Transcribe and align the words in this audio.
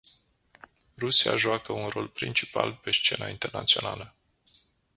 Rusia 0.97 1.35
joacă 1.35 1.71
un 1.73 1.87
rol 1.87 2.07
principal 2.07 2.75
pe 2.83 2.91
scena 2.91 3.27
internațională. 3.27 4.15